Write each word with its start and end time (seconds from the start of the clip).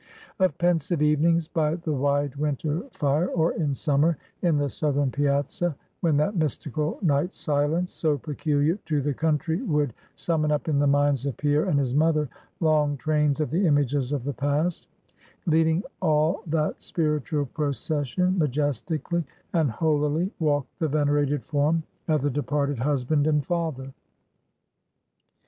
Of 0.39 0.57
pensive 0.57 1.03
evenings, 1.03 1.47
by 1.47 1.75
the 1.75 1.91
wide 1.93 2.35
winter 2.35 2.81
fire, 2.89 3.27
or 3.27 3.53
in 3.53 3.75
summer, 3.75 4.17
in 4.41 4.57
the 4.57 4.67
southern 4.67 5.11
piazza, 5.11 5.77
when 5.99 6.17
that 6.17 6.35
mystical 6.35 6.97
night 7.03 7.35
silence 7.35 7.91
so 7.91 8.17
peculiar 8.17 8.77
to 8.87 8.99
the 8.99 9.13
country 9.13 9.61
would 9.61 9.93
summon 10.15 10.51
up 10.51 10.67
in 10.67 10.79
the 10.79 10.87
minds 10.87 11.27
of 11.27 11.37
Pierre 11.37 11.65
and 11.65 11.77
his 11.77 11.93
mother, 11.93 12.27
long 12.61 12.97
trains 12.97 13.39
of 13.39 13.51
the 13.51 13.67
images 13.67 14.11
of 14.11 14.23
the 14.23 14.33
past; 14.33 14.87
leading 15.45 15.83
all 16.01 16.41
that 16.47 16.81
spiritual 16.81 17.45
procession, 17.45 18.39
majestically 18.39 19.23
and 19.53 19.69
holily 19.69 20.31
walked 20.39 20.79
the 20.79 20.87
venerated 20.87 21.45
form 21.45 21.83
of 22.07 22.23
the 22.23 22.31
departed 22.31 22.79
husband 22.79 23.27
and 23.27 23.45
father. 23.45 23.93